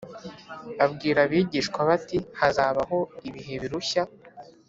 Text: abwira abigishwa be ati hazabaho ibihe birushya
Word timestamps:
abwira 0.85 1.19
abigishwa 1.25 1.79
be 1.87 1.91
ati 1.97 2.17
hazabaho 2.39 2.99
ibihe 3.27 3.55
birushya 3.61 4.03